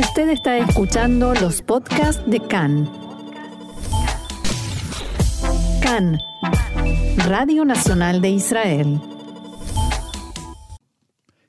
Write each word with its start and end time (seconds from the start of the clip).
Usted 0.00 0.30
está 0.30 0.56
escuchando 0.56 1.34
los 1.34 1.60
podcasts 1.60 2.22
de 2.26 2.40
CAN. 2.40 2.90
CAN, 5.82 6.18
Radio 7.26 7.66
Nacional 7.66 8.22
de 8.22 8.30
Israel. 8.30 8.98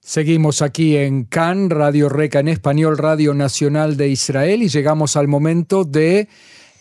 Seguimos 0.01 0.61
aquí 0.61 0.97
en 0.97 1.23
CAN, 1.23 1.69
Radio 1.69 2.09
Reca 2.09 2.41
en 2.41 2.49
español, 2.49 2.97
Radio 2.97 3.33
Nacional 3.33 3.95
de 3.95 4.09
Israel, 4.09 4.63
y 4.63 4.67
llegamos 4.67 5.15
al 5.15 5.29
momento 5.29 5.85
de 5.85 6.27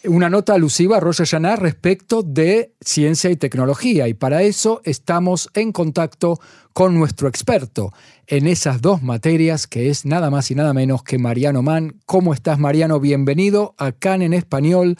una 0.04 0.30
nota 0.30 0.54
alusiva 0.54 0.96
a 0.96 1.00
Rosh 1.00 1.18
Hashanah 1.18 1.56
respecto 1.56 2.22
de 2.22 2.72
ciencia 2.80 3.30
y 3.30 3.36
tecnología. 3.36 4.08
Y 4.08 4.14
para 4.14 4.42
eso 4.42 4.80
estamos 4.84 5.50
en 5.54 5.72
contacto 5.72 6.38
con 6.72 6.94
nuestro 6.98 7.28
experto 7.28 7.92
en 8.26 8.46
esas 8.46 8.80
dos 8.80 9.02
materias, 9.02 9.66
que 9.66 9.90
es 9.90 10.06
nada 10.06 10.30
más 10.30 10.50
y 10.50 10.54
nada 10.54 10.72
menos 10.72 11.02
que 11.02 11.18
Mariano 11.18 11.62
Mann. 11.62 11.96
¿Cómo 12.06 12.32
estás, 12.32 12.58
Mariano? 12.58 13.00
Bienvenido 13.00 13.74
a 13.76 13.92
CAN 13.92 14.22
en 14.22 14.32
español, 14.32 14.96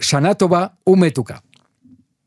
Shanatova 0.00 0.76
Umetuka. 0.84 1.42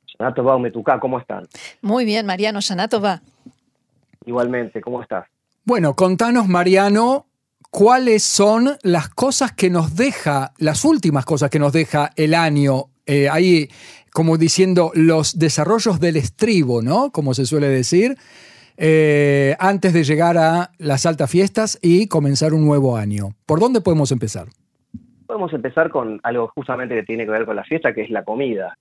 Shanatova 0.08 0.56
Umetuka, 0.56 1.00
¿cómo 1.00 1.20
están? 1.20 1.48
Muy 1.82 2.06
bien, 2.06 2.26
Mariano, 2.26 2.62
Shanatova. 2.62 3.22
Igualmente, 4.26 4.82
¿cómo 4.82 5.02
estás? 5.02 5.26
Bueno, 5.66 5.96
contanos, 5.96 6.48
Mariano, 6.48 7.26
cuáles 7.76 8.24
son 8.24 8.70
las 8.84 9.10
cosas 9.10 9.52
que 9.52 9.70
nos 9.70 9.98
deja, 9.98 10.54
las 10.60 10.86
últimas 10.86 11.26
cosas 11.26 11.50
que 11.50 11.60
nos 11.60 11.74
deja 11.74 12.10
el 12.16 12.34
año, 12.34 12.86
eh, 13.06 13.28
ahí 13.28 13.68
como 14.14 14.38
diciendo 14.38 14.92
los 14.96 15.38
desarrollos 15.38 16.00
del 16.00 16.16
estribo, 16.16 16.82
¿no? 16.82 17.12
Como 17.12 17.34
se 17.34 17.46
suele 17.46 17.68
decir, 17.68 18.16
eh, 18.78 19.58
antes 19.60 19.92
de 19.92 20.06
llegar 20.06 20.38
a 20.38 20.72
las 20.78 21.06
altas 21.06 21.30
fiestas 21.30 21.78
y 21.82 22.08
comenzar 22.08 22.54
un 22.54 22.66
nuevo 22.66 22.96
año. 22.96 23.32
¿Por 23.46 23.60
dónde 23.60 23.82
podemos 23.82 24.10
empezar? 24.14 24.48
Podemos 25.28 25.52
empezar 25.52 25.90
con 25.90 26.22
algo 26.24 26.50
justamente 26.56 26.96
que 26.96 27.04
tiene 27.04 27.26
que 27.26 27.32
ver 27.32 27.46
con 27.46 27.58
la 27.58 27.66
fiesta, 27.66 27.94
que 27.94 28.04
es 28.04 28.10
la 28.10 28.24
comida. 28.24 28.78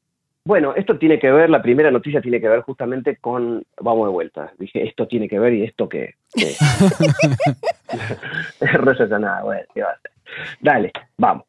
Bueno, 0.46 0.74
esto 0.76 0.98
tiene 0.98 1.18
que 1.18 1.30
ver, 1.30 1.48
la 1.48 1.62
primera 1.62 1.90
noticia 1.90 2.20
tiene 2.20 2.38
que 2.38 2.48
ver 2.48 2.60
justamente 2.60 3.16
con, 3.16 3.64
vamos 3.80 4.08
de 4.08 4.12
vuelta, 4.12 4.52
dije, 4.58 4.86
esto 4.86 5.06
tiene 5.06 5.26
que 5.26 5.38
ver 5.38 5.54
y 5.54 5.64
esto 5.64 5.88
qué. 5.88 6.16
qué? 6.34 6.54
nada, 9.18 9.42
bueno, 9.42 9.62
¿qué 9.74 9.82
va 9.82 9.88
a 9.88 9.92
hacer? 9.92 10.10
Dale, 10.60 10.92
vamos. 11.16 11.44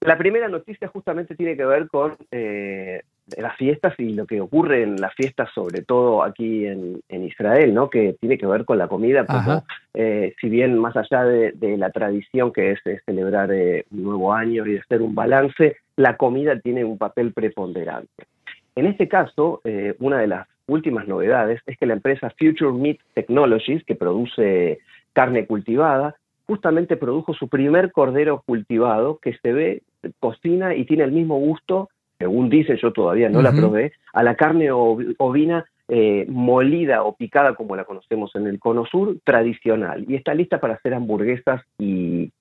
La 0.00 0.18
primera 0.18 0.48
noticia 0.48 0.88
justamente 0.88 1.34
tiene 1.34 1.56
que 1.56 1.64
ver 1.64 1.88
con 1.88 2.16
eh, 2.30 3.02
las 3.38 3.56
fiestas 3.56 3.94
y 3.98 4.12
lo 4.12 4.26
que 4.26 4.40
ocurre 4.40 4.82
en 4.82 5.00
las 5.00 5.14
fiestas, 5.14 5.48
sobre 5.54 5.82
todo 5.82 6.22
aquí 6.22 6.66
en, 6.66 7.02
Israel, 7.08 7.74
¿no? 7.74 7.90
Que 7.90 8.16
tiene 8.20 8.38
que 8.38 8.46
ver 8.46 8.64
con 8.64 8.78
la 8.78 8.88
comida, 8.88 9.26
como 9.26 9.64
eh, 9.94 10.34
si 10.40 10.48
bien 10.48 10.78
más 10.78 10.96
allá 10.96 11.24
de, 11.24 11.76
la 11.76 11.90
tradición 11.90 12.52
que 12.52 12.72
es, 12.72 12.80
celebrar 13.04 13.50
eh, 13.52 13.84
un 13.90 14.04
nuevo 14.04 14.32
año 14.32 14.66
y 14.66 14.74
de 14.74 14.80
hacer 14.80 15.02
un 15.02 15.14
balance, 15.14 15.78
la 15.96 16.16
comida 16.16 16.60
tiene 16.60 16.84
un 16.84 16.98
papel 16.98 17.32
preponderante. 17.32 18.26
En 18.74 18.86
este 18.86 19.08
caso, 19.08 19.60
eh, 19.64 19.94
una 19.98 20.18
de 20.18 20.26
las 20.26 20.48
últimas 20.66 21.08
novedades 21.08 21.60
es 21.66 21.78
que 21.78 21.86
la 21.86 21.94
empresa 21.94 22.32
Future 22.38 22.72
Meat 22.72 22.98
Technologies, 23.14 23.84
que 23.84 23.94
produce 23.94 24.80
carne 25.12 25.46
cultivada, 25.46 26.16
justamente 26.46 26.96
produjo 26.96 27.34
su 27.34 27.48
primer 27.48 27.90
cordero 27.92 28.42
cultivado 28.46 29.18
que 29.18 29.36
se 29.38 29.52
ve, 29.52 29.82
cocina 30.20 30.74
y 30.74 30.84
tiene 30.84 31.04
el 31.04 31.12
mismo 31.12 31.38
gusto 31.38 31.88
según 32.18 32.48
dice, 32.48 32.76
yo 32.80 32.92
todavía 32.92 33.28
no 33.28 33.42
la 33.42 33.52
probé, 33.52 33.92
a 34.12 34.22
la 34.22 34.36
carne 34.36 34.70
ovina 34.72 35.66
eh, 35.88 36.24
molida 36.28 37.02
o 37.02 37.14
picada 37.14 37.54
como 37.54 37.76
la 37.76 37.84
conocemos 37.84 38.34
en 38.36 38.46
el 38.46 38.58
cono 38.58 38.86
sur, 38.86 39.16
tradicional, 39.22 40.04
y 40.08 40.14
está 40.14 40.34
lista 40.34 40.58
para 40.58 40.74
hacer 40.74 40.94
hamburguesas 40.94 41.62
y 41.78 42.32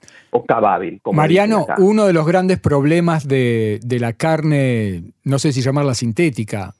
kebab 0.00 0.30
o 0.30 0.44
kebabin. 0.44 1.00
Mariano, 1.12 1.66
uno 1.78 2.06
de 2.06 2.12
los 2.12 2.26
grandes 2.26 2.58
problemas 2.58 3.26
de, 3.26 3.80
la 4.00 4.12
carne, 4.12 5.02
no 5.24 5.38
sé 5.38 5.52
si 5.52 5.62
llamarla 5.62 5.94
sintética, 5.94 6.74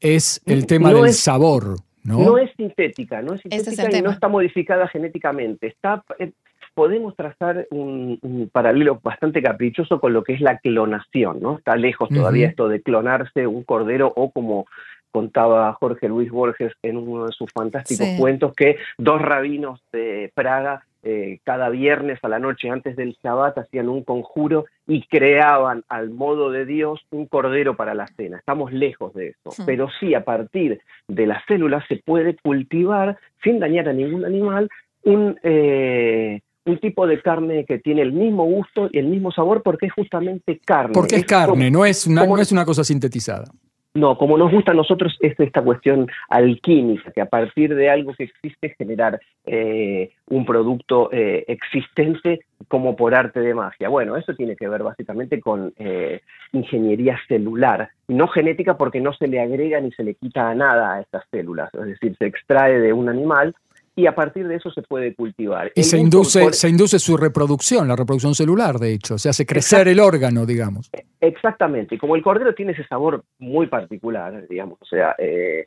es 0.00 0.40
el 0.46 0.66
tema 0.66 0.92
del 0.92 1.12
sabor. 1.12 1.76
¿no? 2.02 2.18
no 2.24 2.38
es 2.38 2.50
sintética, 2.56 3.20
no 3.22 3.34
es 3.34 3.42
sintética 3.42 3.98
y 3.98 4.02
no 4.02 4.10
está 4.10 4.28
modificada 4.28 4.88
genéticamente. 4.88 5.66
Está, 5.66 6.02
eh, 6.18 6.32
podemos 6.74 7.14
trazar 7.14 7.66
un, 7.70 8.48
paralelo 8.52 9.00
bastante 9.02 9.42
caprichoso 9.42 10.00
con 10.00 10.12
lo 10.12 10.24
que 10.24 10.34
es 10.34 10.40
la 10.40 10.58
clonación, 10.58 11.40
¿no? 11.40 11.58
Está 11.58 11.76
lejos 11.76 12.08
todavía 12.08 12.48
esto 12.48 12.68
de 12.68 12.80
clonarse 12.80 13.46
un 13.46 13.64
cordero 13.64 14.12
o 14.16 14.30
como 14.30 14.66
contaba 15.12 15.72
Jorge 15.74 16.08
Luis 16.08 16.30
Borges 16.30 16.72
en 16.82 16.96
uno 16.96 17.26
de 17.26 17.32
sus 17.32 17.50
fantásticos 17.52 18.06
cuentos 18.18 18.54
que 18.54 18.76
dos 18.96 19.20
rabinos 19.20 19.80
de 19.92 20.30
Praga 20.34 20.86
eh, 21.02 21.38
cada 21.44 21.70
viernes 21.70 22.18
a 22.22 22.28
la 22.28 22.38
noche 22.38 22.68
antes 22.68 22.94
del 22.94 23.16
Shabbat 23.22 23.56
hacían 23.58 23.88
un 23.88 24.04
conjuro 24.04 24.66
y 24.86 25.06
creaban 25.06 25.82
al 25.88 26.10
modo 26.10 26.50
de 26.50 26.66
Dios 26.66 27.00
un 27.10 27.26
cordero 27.26 27.76
para 27.76 27.94
la 27.94 28.06
cena. 28.06 28.38
Estamos 28.38 28.72
lejos 28.72 29.14
de 29.14 29.28
eso, 29.28 29.50
pero 29.64 29.88
sí 29.98 30.14
a 30.14 30.24
partir 30.24 30.80
de 31.08 31.26
las 31.26 31.42
células 31.46 31.84
se 31.88 31.96
puede 31.96 32.36
cultivar 32.36 33.18
sin 33.42 33.60
dañar 33.60 33.88
a 33.88 33.92
ningún 33.92 34.24
animal 34.24 34.68
un, 35.02 35.38
eh, 35.42 36.40
un 36.66 36.78
tipo 36.78 37.06
de 37.06 37.22
carne 37.22 37.64
que 37.64 37.78
tiene 37.78 38.02
el 38.02 38.12
mismo 38.12 38.44
gusto 38.44 38.88
y 38.92 38.98
el 38.98 39.06
mismo 39.06 39.32
sabor 39.32 39.62
porque 39.62 39.86
es 39.86 39.92
justamente 39.92 40.60
carne. 40.64 40.92
Porque 40.92 41.16
es, 41.16 41.24
carne, 41.24 41.70
no, 41.70 41.84
es 41.86 42.06
una, 42.06 42.26
no 42.26 42.38
es 42.38 42.52
una 42.52 42.64
cosa 42.64 42.84
sintetizada. 42.84 43.46
No, 43.92 44.16
como 44.16 44.38
nos 44.38 44.52
gusta 44.52 44.70
a 44.70 44.74
nosotros 44.74 45.16
es 45.20 45.38
esta 45.40 45.62
cuestión 45.62 46.06
alquímica, 46.28 47.10
que 47.10 47.20
a 47.20 47.26
partir 47.26 47.74
de 47.74 47.90
algo 47.90 48.14
que 48.14 48.24
existe 48.24 48.76
generar 48.78 49.20
eh, 49.44 50.12
un 50.28 50.46
producto 50.46 51.10
eh, 51.12 51.44
existente 51.48 52.44
como 52.68 52.94
por 52.94 53.16
arte 53.16 53.40
de 53.40 53.52
magia. 53.52 53.88
Bueno, 53.88 54.16
eso 54.16 54.32
tiene 54.34 54.54
que 54.54 54.68
ver 54.68 54.84
básicamente 54.84 55.40
con 55.40 55.72
eh, 55.76 56.20
ingeniería 56.52 57.18
celular, 57.26 57.90
no 58.06 58.28
genética 58.28 58.76
porque 58.76 59.00
no 59.00 59.12
se 59.12 59.26
le 59.26 59.40
agrega 59.40 59.80
ni 59.80 59.90
se 59.90 60.04
le 60.04 60.14
quita 60.14 60.54
nada 60.54 60.94
a 60.94 61.00
estas 61.00 61.24
células, 61.28 61.74
es 61.74 61.86
decir, 61.86 62.14
se 62.16 62.26
extrae 62.26 62.78
de 62.78 62.92
un 62.92 63.08
animal 63.08 63.56
y 63.96 64.06
a 64.06 64.14
partir 64.14 64.46
de 64.46 64.56
eso 64.56 64.70
se 64.70 64.82
puede 64.82 65.14
cultivar. 65.14 65.72
Y 65.74 65.82
se 65.82 65.98
induce, 65.98 66.52
se 66.52 66.68
induce 66.68 66.98
su 66.98 67.16
reproducción, 67.16 67.88
la 67.88 67.96
reproducción 67.96 68.34
celular, 68.34 68.78
de 68.78 68.94
hecho, 68.94 69.18
se 69.18 69.28
hace 69.28 69.44
crecer 69.44 69.88
el 69.88 70.00
órgano, 70.00 70.46
digamos. 70.46 70.90
Exactamente, 71.20 71.96
y 71.96 71.98
como 71.98 72.16
el 72.16 72.22
cordero 72.22 72.54
tiene 72.54 72.72
ese 72.72 72.86
sabor 72.86 73.24
muy 73.38 73.66
particular, 73.66 74.46
digamos, 74.48 74.78
o 74.80 74.86
sea, 74.86 75.14
eh, 75.18 75.66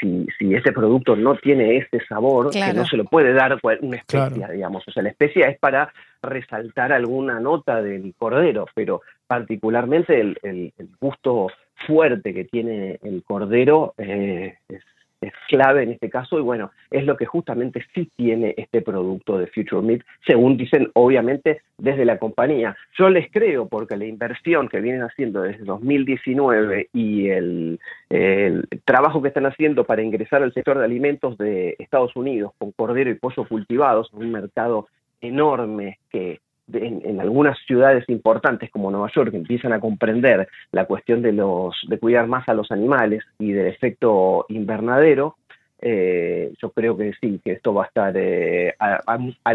si, 0.00 0.26
ese 0.54 0.72
producto 0.72 1.16
no 1.16 1.36
tiene 1.36 1.76
ese 1.76 2.04
sabor, 2.08 2.50
que 2.50 2.72
no 2.72 2.86
se 2.86 2.96
lo 2.96 3.04
puede 3.04 3.32
dar 3.34 3.58
una 3.82 3.96
especia, 3.96 4.48
digamos, 4.48 4.86
o 4.86 4.90
sea, 4.90 5.02
la 5.02 5.10
especia 5.10 5.48
es 5.48 5.58
para 5.58 5.92
resaltar 6.22 6.92
alguna 6.92 7.40
nota 7.40 7.82
del 7.82 8.14
cordero, 8.16 8.66
pero 8.74 9.02
particularmente 9.26 10.20
el, 10.20 10.72
gusto 11.00 11.48
fuerte 11.86 12.34
que 12.34 12.44
tiene 12.44 12.98
el 13.02 13.22
cordero 13.22 13.94
eh, 13.96 14.54
es 14.68 14.82
es 15.20 15.32
clave 15.48 15.82
en 15.82 15.90
este 15.90 16.08
caso 16.08 16.38
y 16.38 16.42
bueno, 16.42 16.70
es 16.90 17.04
lo 17.04 17.16
que 17.16 17.26
justamente 17.26 17.84
sí 17.94 18.10
tiene 18.16 18.54
este 18.56 18.80
producto 18.80 19.38
de 19.38 19.46
Future 19.48 19.82
Meat, 19.82 20.02
según 20.26 20.56
dicen 20.56 20.90
obviamente 20.94 21.60
desde 21.78 22.04
la 22.04 22.18
compañía. 22.18 22.76
Yo 22.96 23.10
les 23.10 23.30
creo 23.30 23.68
porque 23.68 23.96
la 23.96 24.06
inversión 24.06 24.68
que 24.68 24.80
vienen 24.80 25.02
haciendo 25.02 25.42
desde 25.42 25.64
2019 25.64 26.88
y 26.92 27.28
el, 27.28 27.80
el 28.08 28.66
trabajo 28.84 29.20
que 29.20 29.28
están 29.28 29.46
haciendo 29.46 29.84
para 29.84 30.02
ingresar 30.02 30.42
al 30.42 30.54
sector 30.54 30.78
de 30.78 30.84
alimentos 30.84 31.36
de 31.36 31.76
Estados 31.78 32.16
Unidos 32.16 32.52
con 32.58 32.72
cordero 32.72 33.10
y 33.10 33.14
pollo 33.14 33.44
cultivados, 33.46 34.12
un 34.12 34.32
mercado 34.32 34.88
enorme 35.20 35.98
que 36.10 36.40
en, 36.72 37.20
algunas 37.20 37.58
ciudades 37.66 38.08
importantes 38.08 38.70
como 38.70 38.90
Nueva 38.90 39.10
York 39.14 39.34
empiezan 39.34 39.72
a 39.72 39.80
comprender 39.80 40.48
la 40.72 40.86
cuestión 40.86 41.22
de, 41.22 41.32
los, 41.32 41.76
de 41.88 41.98
cuidar 41.98 42.26
más 42.26 42.48
a 42.48 42.54
los 42.54 42.70
animales 42.70 43.22
y 43.38 43.52
del 43.52 43.66
efecto 43.66 44.46
invernadero, 44.48 45.36
eh, 45.82 46.52
yo 46.60 46.70
creo 46.72 46.94
que 46.96 47.14
sí, 47.20 47.40
que 47.42 47.52
esto 47.52 47.72
va 47.72 47.84
a 47.84 47.86
estar 47.86 48.12
eh, 48.14 48.74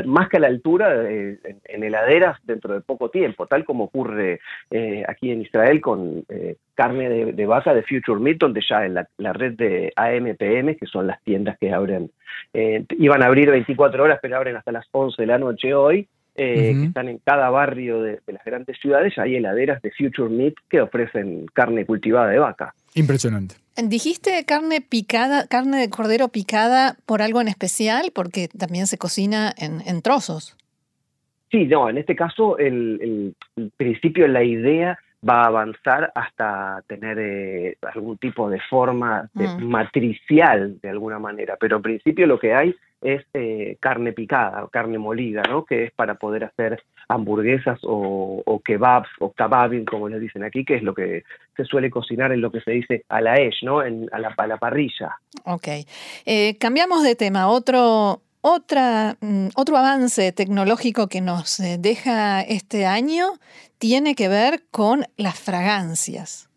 más 0.05 0.27
que 0.27 0.37
a 0.37 0.39
la 0.39 0.47
altura 0.47 1.07
en, 1.07 1.39
heladeras 1.65 2.39
dentro 2.43 2.73
de 2.73 2.81
poco 2.81 3.09
tiempo, 3.09 3.45
tal 3.45 3.63
como 3.63 3.85
ocurre 3.85 4.39
eh, 4.71 5.03
aquí 5.07 5.29
en 5.29 5.41
Israel 5.41 5.81
con 5.81 6.25
carne 6.73 7.09
de, 7.09 7.45
vaca 7.45 7.75
de 7.75 7.83
Future 7.83 8.19
Meat, 8.19 8.37
donde 8.37 8.61
ya 8.67 8.85
en 8.85 8.95
la, 8.95 9.07
la, 9.17 9.33
red 9.33 9.53
de 9.53 9.93
AMPM, 9.95 10.75
que 10.77 10.87
son 10.87 11.05
las 11.05 11.21
tiendas 11.23 11.57
que 11.59 11.71
abren, 11.71 12.11
iban 12.53 13.21
a 13.21 13.27
abrir 13.27 13.51
24 13.51 14.03
horas, 14.03 14.19
pero 14.21 14.37
abren 14.37 14.55
hasta 14.55 14.71
las 14.71 14.87
11 14.91 15.21
de 15.21 15.27
la 15.27 15.37
noche 15.37 15.73
hoy, 15.75 16.07
eh, 16.35 16.73
que 16.73 16.85
están 16.87 17.07
en 17.07 17.19
cada 17.19 17.49
barrio 17.49 18.01
de, 18.01 18.19
las 18.27 18.43
grandes 18.43 18.77
ciudades, 18.79 19.17
hay 19.17 19.35
heladeras 19.35 19.81
de 19.81 19.91
Future 19.91 20.29
Meat 20.29 20.55
que 20.69 20.81
ofrecen 20.81 21.45
carne 21.53 21.85
cultivada 21.85 22.29
de 22.29 22.39
vaca. 22.39 22.73
Impresionante. 22.93 23.55
¿Dijiste 23.77 24.43
carne 24.45 24.81
picada, 24.81 25.47
carne 25.47 25.77
de 25.77 25.89
cordero 25.89 26.29
picada 26.29 26.97
por 27.05 27.21
algo 27.21 27.41
en 27.41 27.47
especial? 27.47 28.11
Porque 28.13 28.47
también 28.47 28.87
se 28.87 28.97
cocina 28.97 29.53
en, 29.57 30.01
trozos. 30.01 30.57
Sí, 31.51 31.65
no, 31.65 31.89
en 31.89 31.97
este 31.97 32.15
caso 32.15 32.57
el, 32.57 33.33
el, 33.55 33.71
principio, 33.77 34.27
la 34.27 34.43
idea 34.43 34.99
va 35.27 35.43
a 35.43 35.47
avanzar 35.47 36.11
hasta 36.15 36.83
tener 36.87 37.17
eh, 37.19 37.77
algún 37.93 38.17
tipo 38.17 38.49
de 38.49 38.59
forma 38.69 39.29
mm. 39.33 39.63
matricial 39.63 40.79
de 40.81 40.89
alguna 40.89 41.19
manera, 41.19 41.57
pero 41.59 41.77
en 41.77 41.81
principio 41.81 42.27
lo 42.27 42.39
que 42.39 42.53
hay 42.53 42.75
es 43.05 43.23
eh, 43.33 43.77
carne 43.79 44.13
picada, 44.13 44.67
carne 44.71 44.97
molida, 44.97 45.43
¿no? 45.47 45.63
que 45.63 45.85
es 45.85 45.91
para 45.91 46.15
poder 46.15 46.43
hacer 46.43 46.81
hamburguesas 47.07 47.79
o, 47.83 48.61
kebabs 48.65 49.09
o 49.19 49.31
kababin, 49.31 49.85
como 49.85 50.09
les 50.09 50.19
dicen 50.19 50.43
aquí, 50.43 50.65
que 50.65 50.75
es 50.75 50.83
lo 50.83 50.95
que 50.95 51.23
se 51.55 51.65
suele 51.65 51.91
cocinar 51.91 52.31
en 52.31 52.41
lo 52.41 52.51
que 52.51 52.61
se 52.61 52.71
dice 52.71 53.05
a 53.09 53.21
la 53.21 53.35
esh, 53.35 53.63
¿no? 53.63 53.83
En, 53.83 54.09
a, 54.11 54.19
la, 54.19 54.57
parrilla. 54.57 55.17
Ok. 55.43 55.67
Eh, 56.25 56.57
cambiamos 56.57 57.03
de 57.03 57.15
tema. 57.15 57.47
Otro, 57.47 58.21
otra, 58.41 59.17
mm, 59.21 59.49
otro 59.55 59.77
avance 59.77 60.31
tecnológico 60.31 61.07
que 61.07 61.21
nos 61.21 61.59
eh, 61.59 61.77
deja 61.79 62.41
este 62.41 62.87
año 62.87 63.33
tiene 63.77 64.15
que 64.15 64.27
ver 64.29 64.63
con 64.71 65.03
las 65.17 65.39
fragancias. 65.39 66.49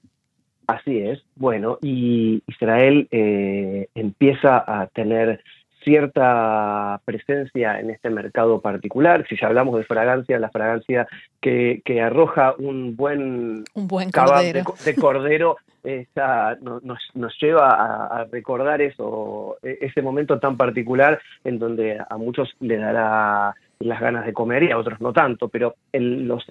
Así 0.66 0.98
es. 0.98 1.20
Bueno, 1.34 1.78
y 1.80 2.42
Israel 2.46 3.08
eh, 3.10 3.88
empieza 3.94 4.62
a 4.66 4.86
tener 4.88 5.42
cierta 5.88 7.00
presencia 7.06 7.80
en 7.80 7.88
este 7.88 8.10
mercado 8.10 8.60
particular. 8.60 9.24
Si 9.26 9.38
ya 9.40 9.46
hablamos 9.46 9.78
de 9.78 9.84
fragancia, 9.84 10.38
la 10.38 10.50
fragancia 10.50 11.08
que, 11.40 11.82
arroja 12.02 12.54
un 12.58 12.94
buen, 12.94 13.64
un 13.72 13.88
buen 13.88 14.10
cordero. 14.10 14.64
De, 14.84 14.94
cordero 14.94 15.56
nos, 17.14 17.38
lleva 17.40 18.18
a, 18.20 18.24
recordar 18.30 18.82
eso, 18.82 19.56
e, 19.62 19.78
ese 19.80 20.02
momento 20.02 20.38
tan 20.38 20.58
particular 20.58 21.18
en 21.44 21.58
donde 21.58 21.98
a 21.98 22.18
muchos 22.18 22.54
le 22.60 22.76
dará 22.76 23.54
las 23.80 24.00
ganas 24.00 24.26
de 24.26 24.32
comer 24.32 24.64
y 24.64 24.70
a 24.70 24.78
otros 24.78 25.00
no 25.00 25.12
tanto, 25.12 25.48
pero 25.48 25.76
los, 25.92 26.44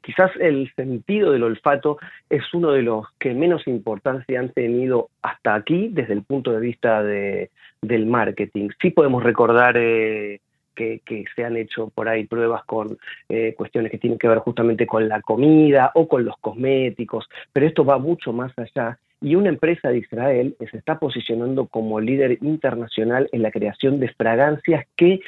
quizás 0.00 0.30
el 0.40 0.72
sentido 0.74 1.32
del 1.32 1.42
olfato 1.42 1.98
es 2.28 2.42
uno 2.54 2.72
de 2.72 2.82
los 2.82 3.06
que 3.18 3.34
menos 3.34 3.66
importancia 3.66 4.40
han 4.40 4.50
tenido 4.50 5.10
hasta 5.22 5.54
aquí 5.54 5.88
desde 5.92 6.14
el 6.14 6.22
punto 6.22 6.52
de 6.52 6.60
vista 6.60 7.02
de, 7.02 7.50
del 7.82 8.06
marketing. 8.06 8.70
Sí 8.80 8.90
podemos 8.90 9.22
recordar 9.22 9.76
eh, 9.76 10.40
que, 10.74 11.24
se 11.36 11.44
han 11.44 11.56
hecho 11.56 11.90
por 11.90 12.08
ahí 12.08 12.26
pruebas 12.26 12.64
con 12.64 12.96
eh, 13.28 13.54
cuestiones 13.56 13.90
que 13.90 13.98
tienen 13.98 14.18
que 14.18 14.28
ver 14.28 14.38
justamente 14.38 14.86
con 14.86 15.08
la 15.08 15.20
comida 15.20 15.92
o 15.94 16.08
con 16.08 16.24
los 16.24 16.36
cosméticos, 16.38 17.28
pero 17.52 17.66
esto 17.66 17.84
va 17.84 17.98
mucho 17.98 18.32
más 18.32 18.52
allá 18.58 18.98
y 19.20 19.34
una 19.34 19.50
empresa 19.50 19.90
de 19.90 19.98
Israel 19.98 20.56
se 20.70 20.78
está 20.78 20.98
posicionando 20.98 21.66
como 21.66 22.00
líder 22.00 22.38
internacional 22.40 23.28
en 23.32 23.42
la 23.42 23.50
creación 23.50 24.00
de 24.00 24.08
fragancias 24.14 24.86
que 24.96 25.20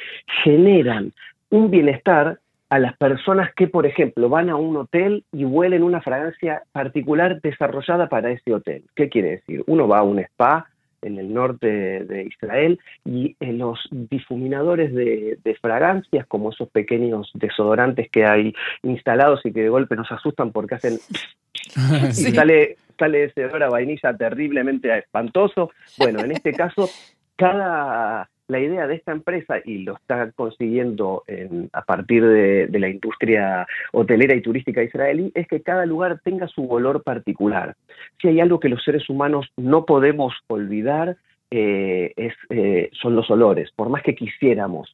generan 0.43 1.13
un 1.53 1.69
bienestar 1.69 2.39
a 2.69 2.79
las 2.79 2.97
personas 2.97 3.53
que, 3.53 3.67
por 3.67 3.85
ejemplo, 3.85 4.27
van 4.27 4.49
a 4.49 4.55
un 4.55 4.75
hotel 4.75 5.23
y 5.31 5.45
huelen 5.45 5.83
una 5.83 6.01
fragancia 6.01 6.63
particular 6.71 7.39
desarrollada 7.41 8.09
para 8.09 8.31
ese 8.31 8.51
hotel. 8.51 8.85
¿Qué 8.95 9.07
quiere 9.07 9.29
decir? 9.29 9.63
Uno 9.67 9.87
va 9.87 9.99
a 9.99 10.03
un 10.03 10.17
spa 10.17 10.65
en 11.03 11.19
el 11.19 11.31
norte 11.31 11.67
de 11.67 12.23
Israel 12.23 12.79
y 13.05 13.35
eh, 13.39 13.53
los 13.53 13.87
difuminadores 13.91 14.95
de, 14.95 15.37
fragancias, 15.61 16.25
como 16.25 16.49
esos 16.49 16.69
pequeños 16.69 17.29
desodorantes 17.35 18.09
que 18.09 18.25
hay 18.25 18.55
instalados 18.81 19.45
y 19.45 19.53
que 19.53 19.61
de 19.61 19.69
golpe 19.69 19.95
nos 19.95 20.11
asustan 20.11 20.51
porque 20.51 20.75
hacen... 20.75 20.93
y 22.09 22.31
sale, 22.33 22.77
sale 22.97 23.25
ese 23.25 23.45
olor 23.45 23.61
a 23.61 23.69
vainilla 23.69 24.17
terriblemente 24.17 24.97
espantoso. 24.97 25.69
Bueno, 25.99 26.21
en 26.21 26.31
este 26.31 26.51
caso, 26.51 26.89
cada 27.35 28.27
la 28.47 28.59
idea 28.59 28.87
de 28.87 28.95
esta 28.95 29.11
empresa, 29.11 29.55
y 29.63 29.79
lo 29.79 29.95
está 29.95 30.31
consiguiendo 30.31 31.23
a 31.71 31.81
partir 31.83 32.25
de, 32.25 32.67
la 32.79 32.89
industria 32.89 33.65
hotelera 33.91 34.35
y 34.35 34.41
turística 34.41 34.83
israelí, 34.83 35.31
es 35.35 35.47
que 35.47 35.61
cada 35.61 35.85
lugar 35.85 36.19
tenga 36.23 36.47
su 36.47 36.69
olor 36.69 37.03
particular. 37.03 37.75
Si 38.21 38.27
hay 38.27 38.39
algo 38.39 38.59
que 38.59 38.69
los 38.69 38.83
seres 38.83 39.09
humanos 39.09 39.47
no 39.57 39.85
podemos 39.85 40.33
olvidar, 40.47 41.17
eh, 41.51 42.13
es, 42.15 42.33
eh, 42.49 42.89
son 42.93 43.15
los 43.15 43.29
olores. 43.29 43.71
Por 43.75 43.89
más 43.89 44.01
que 44.01 44.15
quisiéramos, 44.15 44.93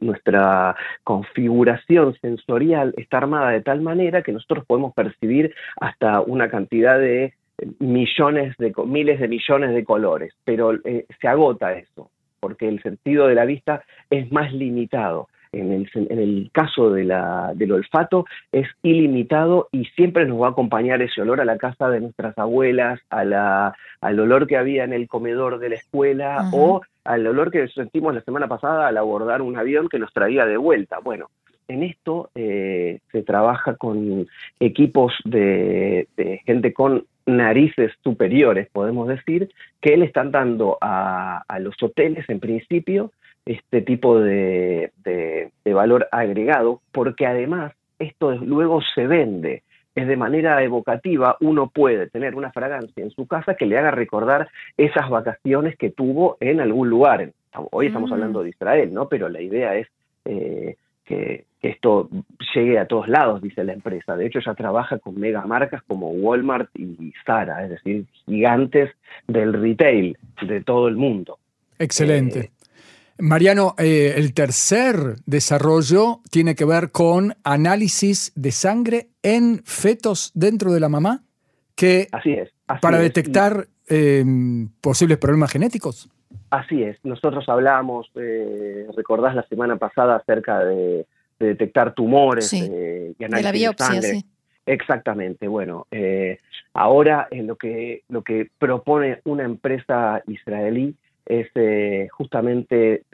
nuestra 0.00 0.74
configuración 1.04 2.14
sensorial 2.20 2.94
está 2.96 3.18
armada 3.18 3.50
de 3.50 3.60
tal 3.60 3.82
manera 3.82 4.22
que 4.22 4.32
nosotros 4.32 4.64
podemos 4.66 4.94
percibir 4.94 5.54
hasta 5.78 6.22
una 6.22 6.48
cantidad 6.48 6.98
de 6.98 7.34
millones 7.78 8.56
de 8.58 8.72
miles 8.86 9.20
de 9.20 9.28
millones 9.28 9.74
de 9.74 9.84
colores, 9.84 10.32
pero 10.44 10.74
eh, 10.84 11.06
se 11.20 11.28
agota 11.28 11.74
eso 11.74 12.10
porque 12.40 12.68
el 12.68 12.82
sentido 12.82 13.26
de 13.26 13.34
la 13.34 13.44
vista 13.44 13.82
es 14.10 14.30
más 14.32 14.52
limitado. 14.52 15.28
En 15.50 15.72
el, 15.72 15.88
en 15.94 16.18
el 16.18 16.50
caso 16.52 16.90
de 16.90 17.04
la, 17.04 17.52
del 17.54 17.72
olfato 17.72 18.26
es 18.52 18.68
ilimitado 18.82 19.68
y 19.72 19.86
siempre 19.86 20.26
nos 20.26 20.42
va 20.42 20.48
a 20.48 20.50
acompañar 20.50 21.00
ese 21.00 21.22
olor 21.22 21.40
a 21.40 21.46
la 21.46 21.56
casa 21.56 21.88
de 21.88 22.00
nuestras 22.00 22.36
abuelas, 22.36 23.00
a 23.08 23.24
la, 23.24 23.74
al 24.02 24.20
olor 24.20 24.46
que 24.46 24.58
había 24.58 24.84
en 24.84 24.92
el 24.92 25.08
comedor 25.08 25.58
de 25.58 25.70
la 25.70 25.76
escuela 25.76 26.50
o 26.52 26.82
al 27.04 27.26
olor 27.26 27.50
que 27.50 27.66
sentimos 27.68 28.14
la 28.14 28.20
semana 28.20 28.46
pasada 28.46 28.88
al 28.88 28.98
abordar 28.98 29.40
un 29.40 29.56
avión 29.56 29.88
que 29.88 29.98
nos 29.98 30.12
traía 30.12 30.44
de 30.44 30.58
vuelta. 30.58 30.98
Bueno, 30.98 31.30
en 31.68 31.82
esto 31.82 32.30
eh, 32.34 33.00
se 33.12 33.22
trabaja 33.22 33.76
con 33.76 34.26
equipos 34.58 35.12
de, 35.24 36.08
gente 36.44 36.72
con 36.72 37.04
narices 37.28 37.92
superiores, 38.02 38.68
podemos 38.72 39.06
decir, 39.06 39.50
que 39.80 39.96
le 39.96 40.06
están 40.06 40.32
dando 40.32 40.78
a, 40.80 41.44
los 41.60 41.80
hoteles 41.82 42.28
en 42.28 42.40
principio 42.40 43.12
este 43.44 43.82
tipo 43.82 44.18
de, 44.18 44.90
valor 45.64 46.08
agregado, 46.10 46.80
porque 46.90 47.26
además 47.26 47.72
esto 47.98 48.32
luego 48.32 48.80
se 48.94 49.06
vende. 49.06 49.62
Es 49.94 50.06
de 50.06 50.16
manera 50.16 50.62
evocativa, 50.62 51.36
uno 51.40 51.68
puede 51.68 52.08
tener 52.08 52.34
una 52.34 52.52
fragancia 52.52 53.02
en 53.02 53.10
su 53.10 53.26
casa 53.26 53.54
que 53.54 53.66
le 53.66 53.78
haga 53.78 53.90
recordar 53.90 54.48
esas 54.76 55.10
vacaciones 55.10 55.76
que 55.76 55.90
tuvo 55.90 56.36
en 56.40 56.60
algún 56.60 56.88
lugar. 56.88 57.32
Hoy 57.70 57.86
estamos 57.86 58.10
mm. 58.10 58.12
hablando 58.12 58.42
de 58.42 58.50
Israel, 58.50 58.94
¿no? 58.94 59.08
Pero 59.08 59.28
la 59.28 59.40
idea 59.40 59.74
es 59.76 59.88
eh, 60.24 60.76
que, 61.08 61.46
esto 61.60 62.08
llegue 62.54 62.78
a 62.78 62.86
todos 62.86 63.08
lados, 63.08 63.42
dice 63.42 63.64
la 63.64 63.72
empresa. 63.72 64.14
De 64.14 64.26
hecho, 64.26 64.38
ya 64.38 64.54
trabaja 64.54 64.98
con 64.98 65.18
mega 65.18 65.44
marcas 65.44 65.82
como 65.88 66.10
Walmart 66.10 66.70
y 66.78 67.12
Zara, 67.26 67.64
es 67.64 67.70
decir, 67.70 68.06
gigantes 68.26 68.90
del 69.26 69.52
retail 69.52 70.16
de 70.42 70.60
todo 70.60 70.86
el 70.86 70.94
mundo. 70.94 71.38
Excelente. 71.78 72.38
Eh, 72.38 72.50
Mariano, 73.18 73.74
eh, 73.76 74.14
el 74.16 74.32
tercer 74.34 75.16
desarrollo 75.26 76.20
tiene 76.30 76.54
que 76.54 76.64
ver 76.64 76.92
con 76.92 77.34
análisis 77.42 78.32
de 78.36 78.52
sangre 78.52 79.08
en 79.24 79.62
fetos 79.64 80.30
dentro 80.34 80.72
de 80.72 80.78
la 80.78 80.88
mamá, 80.88 81.24
que 81.74 82.06
así 82.12 82.34
es, 82.34 82.50
para 82.80 82.98
detectar 82.98 83.66
em, 83.88 84.68
posibles 84.80 85.18
problemas 85.18 85.50
genéticos. 85.50 86.08
Así 86.50 86.82
es, 86.82 86.96
nosotros 87.04 87.48
hablamos, 87.48 88.10
eh, 88.14 88.86
recordás 88.96 89.34
la 89.34 89.42
semana 89.44 89.76
pasada 89.76 90.16
acerca 90.16 90.64
de, 90.64 91.06
detectar 91.38 91.94
tumores 91.94 92.52
eh, 92.52 93.14
y 93.16 93.24
análisis 93.24 93.30
de 93.30 93.42
la 93.42 93.52
biopsia, 93.52 94.02
Sí. 94.02 94.24
Exactamente, 94.66 95.48
bueno, 95.48 95.86
eh, 95.90 96.38
ahora 96.74 97.26
lo, 97.30 97.56
que, 97.56 98.02
lo 98.08 98.22
que 98.22 98.50
propone 98.58 99.20
una 99.24 99.44
empresa 99.44 100.22
israelí 100.26 100.94
es 101.24 101.48
eh, 101.54 102.08
justamente 102.10 103.04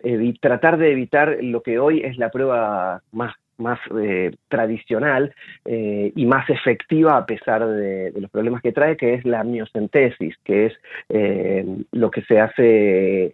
tratar 0.41 0.79
de 0.79 0.91
evitar 0.91 1.39
lo 1.43 1.63
que 1.63 1.79
hoy 1.79 2.01
es 2.01 2.19
la 2.19 2.31
prueba 2.31 3.03
más 3.13 3.35
más 3.59 3.79
eh, 4.01 4.33
tradicional 4.49 5.35
eh, 5.65 6.13
y 6.15 6.27
más 6.27 6.49
efectiva 6.51 7.17
a 7.17 7.27
pesar 7.27 7.67
de, 7.67 8.13
los 8.17 8.31
problemas 8.31 8.63
que 8.63 8.73
trae, 8.73 8.97
que 8.97 9.15
es 9.15 9.25
la 9.25 9.45
miocentesis, 9.45 10.37
que 10.45 10.67
es 10.67 10.73
eh, 11.09 11.65
lo 11.93 12.11
que 12.11 12.23
se 12.23 12.41
hace, 12.41 13.33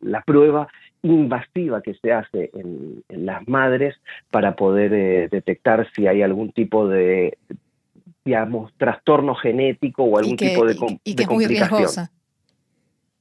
la 0.00 0.22
prueba 0.22 0.68
invasiva 1.02 1.82
que 1.82 1.94
se 1.94 2.12
hace 2.12 2.50
en, 2.54 3.02
las 3.08 3.46
madres 3.48 3.96
para 4.30 4.54
poder 4.54 5.30
detectar 5.30 5.88
si 5.94 6.06
hay 6.06 6.22
algún 6.22 6.52
tipo 6.52 6.88
de, 6.88 7.36
digamos, 8.24 8.72
trastorno 8.76 9.34
genético 9.34 10.04
o 10.04 10.18
algún 10.18 10.36
tipo 10.36 10.64
de, 10.64 10.76
y, 11.04 11.14
que 11.14 11.22
Es 11.22 11.98
muy. 11.98 12.10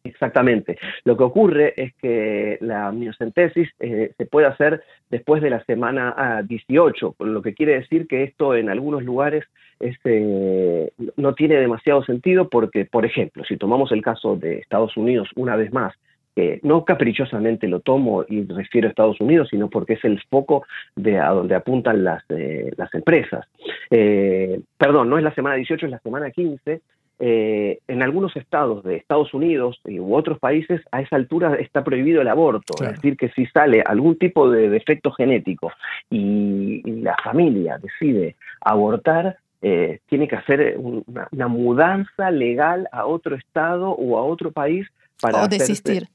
Exactamente. 0.04 0.78
Lo 1.04 1.16
que 1.16 1.24
ocurre 1.24 1.74
es 1.78 1.94
que 1.96 2.58
la 2.62 2.92
miocentesis 2.92 3.70
eh, 3.80 4.12
se 4.18 4.26
puede 4.26 4.48
hacer 4.48 4.84
después 5.10 5.42
de 5.42 5.50
la 5.50 5.64
semana 5.66 6.44
18, 6.48 7.16
ah, 7.20 7.24
lo 7.24 7.42
que 7.42 7.54
quiere 7.54 7.74
decir 7.74 8.08
que 8.08 8.24
esto 8.24 8.56
en 8.56 8.70
algunos 8.70 9.04
lugares 9.04 9.46
este, 9.80 10.92
no 11.18 11.34
tiene 11.34 11.56
demasiado 11.56 12.04
sentido 12.04 12.50
porque, 12.50 12.86
por 12.86 13.06
ejemplo, 13.06 13.44
si 13.44 13.58
tomamos 13.58 13.92
el 13.92 14.02
caso 14.02 14.36
de 14.36 14.60
Estados 14.60 14.98
Unidos 14.98 15.30
una 15.36 15.56
vez 15.56 15.72
más, 15.72 15.94
no 16.64 16.86
caprichosamente 16.86 17.68
lo 17.68 17.82
tomo 17.82 18.26
y 18.28 18.44
refiero 18.46 18.88
a 18.88 18.90
Estados 18.90 19.20
Unidos, 19.20 19.50
sino 19.50 19.70
porque 19.70 19.94
es 19.94 20.04
el 20.06 20.22
foco 20.30 20.66
de 20.96 21.20
a 21.20 21.30
donde 21.30 21.56
apuntan 21.56 22.04
las, 22.04 22.24
eh, 22.30 22.72
las 22.78 22.94
empresas. 22.94 23.46
Eh, 23.90 24.62
perdón, 24.78 25.10
no 25.10 25.18
es 25.18 25.24
la 25.24 25.34
semana 25.36 25.56
18, 25.56 25.86
es 25.86 25.92
la 25.92 26.00
semana 26.00 26.32
15, 26.32 26.82
eh, 27.24 27.78
en 27.88 28.02
algunos 28.02 28.36
estados 28.36 28.84
de 28.84 28.96
Estados 28.96 29.32
Unidos 29.36 29.80
u 29.86 30.16
otros 30.16 30.40
países 30.40 30.82
a 30.92 31.02
esa 31.02 31.18
altura 31.18 31.54
está 31.54 31.84
prohibido 31.84 32.20
el 32.20 32.28
aborto, 32.28 32.74
es 32.84 32.94
decir, 32.94 33.16
que 33.16 33.30
si 33.30 33.46
sale 33.46 33.84
algún 33.86 34.18
tipo 34.18 34.50
de 34.50 34.70
defecto 34.70 35.12
genético 35.12 35.72
y, 36.10 36.82
la 37.04 37.16
familia 37.24 37.78
decide 37.78 38.38
abortar, 38.60 39.38
eh, 39.62 40.00
tiene 40.08 40.28
que 40.28 40.36
hacer 40.36 40.80
una, 40.80 41.48
mudanza 41.48 42.32
legal 42.32 42.88
a 42.92 43.06
otro 43.06 43.36
estado 43.36 43.92
o 43.92 44.18
a 44.18 44.24
otro 44.24 44.52
país 44.52 44.88
para... 45.22 45.44
O 45.44 45.48
desistir. 45.48 46.08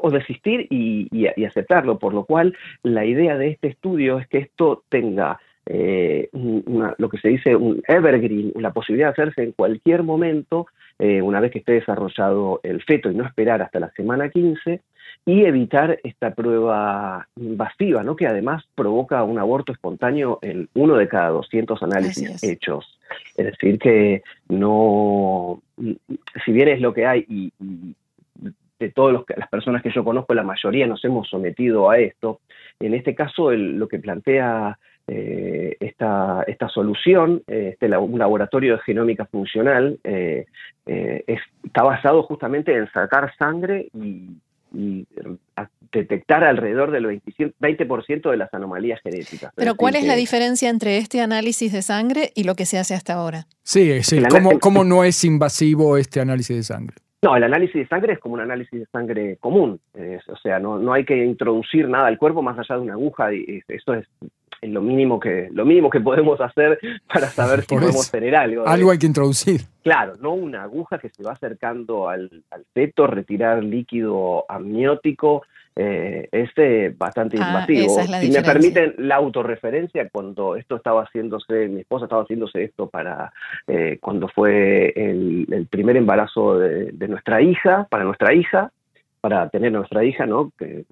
o 0.00 0.10
desistir 0.10 0.66
y, 0.70 1.26
aceptarlo, 1.44 1.98
por 1.98 2.14
lo 2.14 2.24
cual 2.24 2.56
la 2.82 3.04
idea 3.04 3.36
de 3.36 3.50
este 3.50 3.68
estudio 3.68 4.18
es 4.18 4.26
que 4.28 4.38
esto 4.38 4.82
tenga 4.88 5.38
eh, 5.70 6.30
lo 6.32 7.08
que 7.10 7.18
se 7.18 7.28
dice 7.28 7.54
un 7.54 7.82
evergreen, 7.86 8.52
la 8.56 8.72
posibilidad 8.72 9.08
de 9.08 9.22
hacerse 9.22 9.42
en 9.42 9.52
cualquier 9.52 10.02
momento, 10.02 10.66
eh, 10.98 11.20
una 11.20 11.40
vez 11.40 11.52
que 11.52 11.58
esté 11.58 11.72
desarrollado 11.72 12.60
el 12.62 12.82
feto 12.82 13.10
y 13.10 13.14
no 13.14 13.26
esperar 13.26 13.60
hasta 13.60 13.78
la 13.78 13.90
semana 13.90 14.30
15, 14.30 14.80
y 15.26 15.44
evitar 15.44 15.98
esta 16.04 16.34
prueba 16.34 17.28
invasiva, 17.36 18.02
¿no? 18.02 18.16
que 18.16 18.26
además 18.26 18.64
provoca 18.74 19.22
un 19.24 19.38
aborto 19.38 19.72
espontáneo 19.72 20.38
en 20.40 20.70
uno 20.74 20.96
de 20.96 21.06
cada 21.06 21.28
200 21.28 21.82
análisis 21.82 22.42
hechos. 22.42 22.98
Es 23.36 23.44
decir, 23.44 23.78
que 23.78 24.22
no, 24.48 25.60
si 26.44 26.52
bien 26.52 26.68
es 26.68 26.80
lo 26.80 26.94
que 26.94 27.04
hay 27.04 27.26
y, 27.28 27.52
de 28.78 28.90
todas 28.90 29.24
las 29.36 29.48
personas 29.48 29.82
que 29.82 29.90
yo 29.90 30.02
conozco, 30.02 30.32
la 30.32 30.44
mayoría 30.44 30.86
nos 30.86 31.04
hemos 31.04 31.28
sometido 31.28 31.90
a 31.90 31.98
esto, 31.98 32.40
en 32.80 32.94
este 32.94 33.14
caso 33.14 33.50
lo 33.50 33.88
que 33.88 33.98
plantea 33.98 34.78
eh, 35.08 35.76
esta, 35.80 36.44
esta, 36.46 36.68
solución, 36.68 37.42
eh, 37.46 37.70
este, 37.72 37.96
un 37.96 38.18
laboratorio 38.18 38.74
de 38.74 38.82
genómica 38.82 39.24
funcional, 39.26 39.98
eh, 40.04 40.46
está 40.86 41.82
basado 41.82 42.22
justamente 42.22 42.74
en 42.74 42.90
sacar 42.92 43.34
sangre 43.38 43.88
y 43.94 44.36
y 44.72 45.06
detectar 45.92 46.44
alrededor 46.44 46.90
del 46.90 47.06
20% 47.06 48.30
de 48.30 48.36
las 48.36 48.52
anomalías 48.52 49.00
genéticas. 49.00 49.52
Pero 49.56 49.74
¿cuál 49.76 49.96
es 49.96 50.04
la 50.04 50.14
diferencia 50.14 50.68
entre 50.68 50.98
este 50.98 51.20
análisis 51.20 51.72
de 51.72 51.82
sangre 51.82 52.32
y 52.34 52.44
lo 52.44 52.54
que 52.54 52.66
se 52.66 52.78
hace 52.78 52.94
hasta 52.94 53.14
ahora? 53.14 53.46
Sí, 53.62 54.02
sí. 54.02 54.20
¿Cómo, 54.60 54.84
no 54.84 55.04
es 55.04 55.24
invasivo 55.24 55.96
este 55.96 56.20
análisis 56.20 56.56
de 56.56 56.62
sangre? 56.62 56.96
No, 57.22 57.34
el 57.34 57.44
análisis 57.44 57.74
de 57.74 57.88
sangre 57.88 58.12
es 58.12 58.18
como 58.18 58.34
un 58.34 58.40
análisis 58.40 58.78
de 58.78 58.86
sangre 58.92 59.38
común, 59.40 59.80
o 59.94 60.36
sea, 60.36 60.58
no, 60.60 60.78
no 60.78 60.92
hay 60.92 61.04
que 61.04 61.24
introducir 61.24 61.88
nada 61.88 62.06
al 62.06 62.18
cuerpo 62.18 62.42
más 62.42 62.58
allá 62.58 62.76
de 62.76 62.82
una 62.82 62.92
aguja, 62.92 63.32
y 63.32 63.62
eso 63.66 63.94
es 63.94 64.06
lo 64.62 64.82
mínimo 64.82 65.20
que 65.20 65.48
lo 65.52 65.64
mínimo 65.64 65.90
que 65.90 66.00
podemos 66.00 66.40
hacer 66.40 66.78
para 67.12 67.28
saber 67.28 67.60
si 67.62 67.74
podemos 67.74 68.10
tener 68.10 68.34
algo. 68.36 68.66
Algo 68.66 68.90
hay 68.90 68.98
que 68.98 69.06
introducir. 69.06 69.62
Claro, 69.82 70.14
no 70.20 70.34
una 70.34 70.64
aguja 70.64 70.98
que 70.98 71.08
se 71.08 71.22
va 71.22 71.32
acercando 71.32 72.08
al, 72.08 72.42
al 72.50 72.64
feto, 72.74 73.06
retirar 73.06 73.62
líquido 73.62 74.44
amniótico, 74.48 75.42
eh, 75.80 76.28
es 76.32 76.50
eh, 76.56 76.92
bastante 76.98 77.38
ah, 77.40 77.46
invasivo. 77.46 78.02
si 78.02 78.30
me 78.32 78.42
permiten 78.42 78.94
la 78.98 79.14
autorreferencia, 79.14 80.08
cuando 80.10 80.56
esto 80.56 80.74
estaba 80.74 81.04
haciéndose, 81.04 81.68
mi 81.68 81.82
esposa 81.82 82.06
estaba 82.06 82.22
haciéndose 82.22 82.64
esto 82.64 82.88
para 82.88 83.32
eh, 83.68 83.98
cuando 84.00 84.26
fue 84.26 84.92
el, 84.96 85.68
primer 85.70 85.96
embarazo 85.96 86.58
de, 86.58 86.90
de, 86.90 87.06
nuestra 87.06 87.40
hija, 87.42 87.86
para 87.88 88.02
nuestra 88.02 88.34
hija, 88.34 88.72
para 89.20 89.48
tener 89.50 89.70
nuestra 89.70 90.02
hija, 90.02 90.26
¿no? 90.26 90.50
Que 90.58 90.84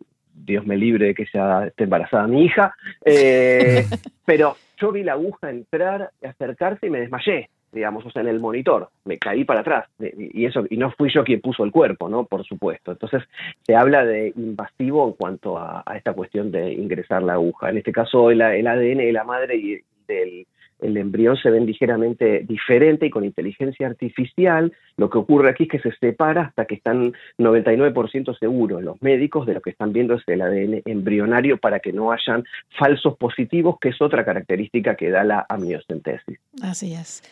Dios 0.46 0.66
me 0.66 0.76
libre 0.76 1.06
de 1.06 1.14
que 1.14 1.26
ya 1.32 1.66
esté 1.66 1.84
embarazada 1.84 2.26
mi 2.26 2.44
hija, 2.44 2.74
eh, 3.04 3.84
pero 4.24 4.56
yo 4.78 4.92
vi 4.92 5.02
la 5.02 5.12
aguja 5.12 5.50
entrar, 5.50 6.10
acercarse 6.22 6.86
y 6.86 6.90
me 6.90 7.00
desmayé, 7.00 7.50
digamos, 7.72 8.06
o 8.06 8.10
sea, 8.10 8.22
en 8.22 8.28
el 8.28 8.40
monitor, 8.40 8.88
me 9.04 9.18
caí 9.18 9.44
para 9.44 9.60
atrás, 9.60 9.86
y 9.98 10.46
eso, 10.46 10.64
y 10.70 10.76
no 10.76 10.90
fui 10.92 11.10
yo 11.12 11.24
quien 11.24 11.40
puso 11.40 11.64
el 11.64 11.72
cuerpo, 11.72 12.08
¿no? 12.08 12.24
Por 12.24 12.44
supuesto. 12.46 12.92
Entonces, 12.92 13.22
se 13.64 13.74
habla 13.74 14.04
de 14.04 14.32
invasivo 14.36 15.06
en 15.08 15.12
cuanto 15.14 15.58
a, 15.58 15.84
esta 15.94 16.12
cuestión 16.12 16.50
de 16.50 16.72
ingresar 16.72 17.22
la 17.22 17.34
aguja. 17.34 17.70
En 17.70 17.78
este 17.78 17.92
caso, 17.92 18.30
el, 18.30 18.40
el 18.40 18.66
ADN 18.66 18.98
de 18.98 19.12
la 19.12 19.24
madre 19.24 19.56
y 19.56 19.80
del 20.06 20.46
el 20.80 20.96
embrión 20.96 21.36
se 21.36 21.50
ven 21.50 21.66
ligeramente 21.66 22.44
diferente 22.46 23.06
y 23.06 23.10
con 23.10 23.24
inteligencia 23.24 23.86
artificial, 23.86 24.72
lo 24.96 25.10
que 25.10 25.18
ocurre 25.18 25.50
aquí 25.50 25.64
es 25.64 25.70
que 25.70 25.78
se 25.78 25.96
separa 25.98 26.42
hasta 26.42 26.66
que 26.66 26.74
están 26.74 27.12
99% 27.38 28.38
seguros 28.38 28.82
los 28.82 29.00
médicos 29.02 29.46
de 29.46 29.54
lo 29.54 29.60
que 29.60 29.70
están 29.70 29.92
viendo 29.92 30.14
es 30.14 30.22
el 30.26 30.42
ADN 30.42 30.82
embrionario 30.84 31.58
para 31.58 31.80
que 31.80 31.92
no 31.92 32.12
hayan 32.12 32.44
falsos 32.78 33.16
positivos, 33.16 33.78
que 33.80 33.90
es 33.90 34.00
otra 34.00 34.24
característica 34.24 34.96
que 34.96 35.10
da 35.10 35.24
la 35.24 35.46
amniocentesis. 35.48 36.38
Así 36.62 36.94
es. 36.94 37.22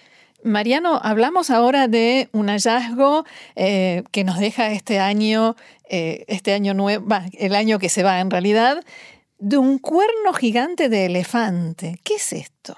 Mariano, 0.43 1.01
hablamos 1.03 1.51
ahora 1.51 1.89
de 1.89 2.29
un 2.33 2.49
hallazgo 2.49 3.25
eh, 3.57 4.03
que 4.13 4.25
nos 4.25 4.39
deja 4.39 4.73
este 4.73 4.99
año, 4.99 5.57
eh, 5.89 6.25
este 6.29 6.53
año 6.53 6.75
nuevo, 6.75 7.07
el 7.33 7.55
año 7.55 7.79
que 7.79 7.89
se 7.89 8.03
va 8.03 8.21
en 8.21 8.31
realidad, 8.31 8.85
de 9.39 9.57
un 9.57 9.79
cuerno 9.79 10.35
gigante 10.35 10.91
de 10.91 11.07
elefante. 11.07 11.99
¿Qué 12.05 12.17
es 12.17 12.33
esto? 12.35 12.77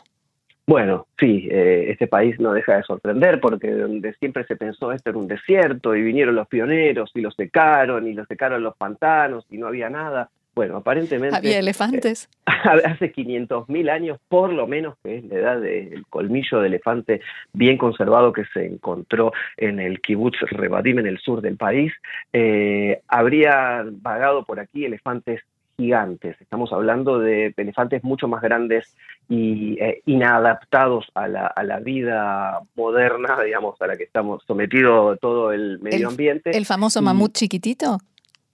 Bueno, 0.69 1.07
sí, 1.19 1.47
eh, 1.49 1.87
este 1.91 2.09
país 2.09 2.41
no 2.41 2.53
deja 2.53 2.77
de 2.77 2.83
sorprender 2.83 3.41
porque 3.41 3.71
donde 3.71 4.15
siempre 4.15 4.45
se 4.47 4.57
pensó 4.57 4.91
esto 4.91 5.11
era 5.11 5.19
un 5.19 5.29
desierto 5.29 5.95
y 5.95 6.03
vinieron 6.03 6.35
los 6.35 6.49
pioneros 6.49 7.13
y 7.15 7.21
lo 7.21 7.31
secaron 7.31 8.09
y 8.09 8.15
lo 8.15 8.27
secaron 8.27 8.65
los 8.65 8.77
pantanos 8.77 9.47
y 9.49 9.59
no 9.59 9.69
había 9.69 9.89
nada. 9.91 10.29
Bueno, 10.57 10.79
aparentemente... 10.79 11.37
¿Había 11.37 11.59
elefantes? 11.59 12.31
Eh, 12.47 12.51
hace 12.87 13.13
500.000 13.13 13.91
años, 13.91 14.19
por 14.27 14.53
lo 14.53 14.67
menos, 14.67 14.97
que 15.05 15.19
es 15.19 15.25
la 15.27 15.35
edad 15.37 15.61
del 15.61 16.05
colmillo 16.09 16.61
de 16.61 16.69
elefante 16.69 17.21
bien 17.53 17.77
conservado 17.77 18.33
que 18.33 18.47
se 18.47 18.65
encontró 18.65 19.33
en 19.59 19.79
el 19.79 20.01
kibutz 20.01 20.41
Rebadim, 20.51 20.99
en 20.99 21.07
el 21.07 21.19
sur 21.19 21.43
del 21.43 21.59
país, 21.59 21.93
eh, 22.33 23.03
habría 23.07 23.85
vagado 23.87 24.45
por 24.45 24.59
aquí 24.59 24.85
elefantes 24.87 25.43
gigantes. 25.77 26.41
Estamos 26.41 26.73
hablando 26.73 27.19
de 27.19 27.53
elefantes 27.57 28.03
mucho 28.03 28.29
más 28.29 28.43
grandes 28.43 28.95
y 29.29 29.77
eh, 29.81 30.03
inadaptados 30.07 31.07
a 31.15 31.29
la, 31.29 31.47
a 31.47 31.63
la, 31.65 31.81
vida 31.81 32.61
moderna, 32.77 33.43
digamos, 33.43 33.81
a 33.81 33.87
la 33.87 33.97
que 33.97 34.05
estamos 34.05 34.43
sometido 34.47 35.17
todo 35.17 35.53
el 35.53 35.79
medio 35.81 36.09
ambiente. 36.09 36.57
¿El 36.57 36.65
famoso 36.65 37.03
mamut 37.03 37.33
chiquitito? 37.33 37.99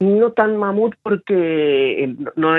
No 0.02 0.32
tan 0.32 0.56
mamut 0.56 0.97
porque 1.00 2.12
no, 2.35 2.56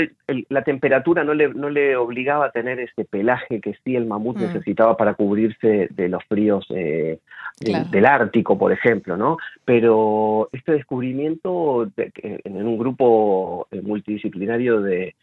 la 0.48 0.64
temperatura 0.64 1.26
no 1.26 1.34
le, 1.34 1.50
no 1.50 1.70
le 1.70 1.98
obligaba 1.98 2.46
a 2.46 2.52
tener 2.52 2.80
ese 2.80 3.04
pelaje 3.04 3.60
que 3.60 3.76
sí 3.84 3.98
el 3.98 4.06
mamut 4.06 4.38
mm. 4.38 4.42
necesitaba 4.42 4.96
para 4.96 5.16
cubrirse 5.16 5.90
de 5.92 6.08
los 6.08 6.24
fríos 6.24 6.66
eh, 6.70 7.20
del 7.60 8.06
Ártico, 8.06 8.58
por 8.58 8.72
ejemplo, 8.72 9.18
¿no? 9.18 9.38
Pero 9.66 10.48
este 10.54 10.72
descubrimiento 10.72 11.92
en 11.98 12.66
un 12.66 12.78
grupo 12.78 13.68
eh, 13.72 13.82
multidisciplinario 13.82 14.82
de, 14.82 15.14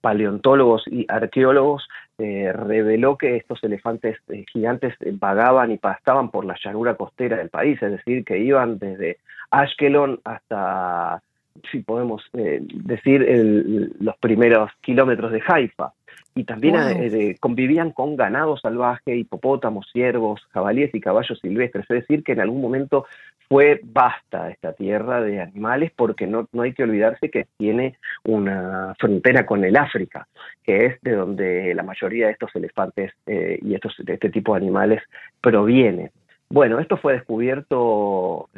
paleontólogos 0.00 0.84
y 0.86 1.04
arqueólogos 1.08 1.88
eh, 2.18 2.52
reveló 2.52 3.16
que 3.16 3.36
estos 3.36 3.64
elefantes 3.64 4.18
gigantes 4.52 4.94
vagaban 5.14 5.72
y 5.72 5.78
pastaban 5.78 6.30
por 6.30 6.44
la 6.44 6.56
llanura 6.62 6.94
costera 6.94 7.38
del 7.38 7.48
país, 7.48 7.82
es 7.82 7.90
decir, 7.90 8.24
que 8.24 8.38
iban 8.38 8.78
desde 8.78 9.18
Ashkelon 9.52 10.20
hasta, 10.24 11.22
si 11.70 11.80
podemos 11.80 12.22
eh, 12.32 12.60
decir, 12.62 13.92
los 14.00 14.16
primeros 14.16 14.70
kilómetros 14.80 15.30
de 15.30 15.42
Haifa. 15.46 15.92
Y 16.34 16.44
también 16.44 16.76
eh, 16.78 17.36
convivían 17.38 17.90
con 17.90 18.16
ganado 18.16 18.56
salvaje, 18.56 19.16
hipopótamos, 19.16 19.86
ciervos, 19.92 20.40
jabalíes 20.50 20.94
y 20.94 21.00
caballos 21.00 21.38
silvestres. 21.40 21.84
Es 21.90 22.00
decir, 22.00 22.24
que 22.24 22.32
en 22.32 22.40
algún 22.40 22.62
momento 22.62 23.04
fue 23.50 23.80
basta 23.84 24.48
esta 24.48 24.72
tierra 24.72 25.20
de 25.20 25.42
animales 25.42 25.92
porque 25.94 26.26
no, 26.26 26.48
no 26.52 26.62
hay 26.62 26.72
que 26.72 26.84
olvidarse 26.84 27.30
que 27.30 27.48
tiene 27.58 27.98
una 28.24 28.94
frontera 28.98 29.44
con 29.44 29.62
el 29.62 29.76
África, 29.76 30.26
que 30.62 30.86
es 30.86 31.00
de 31.02 31.12
donde 31.12 31.74
la 31.74 31.82
mayoría 31.82 32.26
de 32.26 32.32
estos 32.32 32.56
elefantes 32.56 33.12
eh, 33.26 33.58
y 33.60 33.74
estos, 33.74 33.94
de 33.98 34.14
este 34.14 34.30
tipo 34.30 34.54
de 34.54 34.62
animales 34.62 35.02
provienen. 35.42 36.10
Bueno, 36.48 36.78
esto 36.78 36.96
fue 36.96 37.12
descubierto 37.12 38.48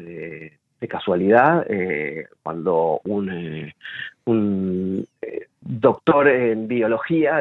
de 0.84 0.88
casualidad 0.88 1.64
eh, 1.68 2.26
cuando 2.42 3.00
un, 3.04 3.30
eh, 3.30 3.74
eh, 4.26 5.46
doctor 5.60 6.28
en 6.28 6.68
biología 6.68 7.40